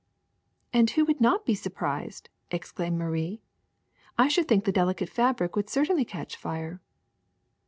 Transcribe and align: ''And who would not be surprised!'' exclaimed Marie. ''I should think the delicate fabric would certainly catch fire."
''And 0.73 0.89
who 0.89 1.05
would 1.05 1.21
not 1.21 1.45
be 1.45 1.53
surprised!'' 1.53 2.27
exclaimed 2.49 2.97
Marie. 2.97 3.43
''I 4.17 4.29
should 4.29 4.47
think 4.47 4.65
the 4.65 4.71
delicate 4.71 5.09
fabric 5.09 5.55
would 5.55 5.69
certainly 5.69 6.05
catch 6.05 6.35
fire." 6.37 6.81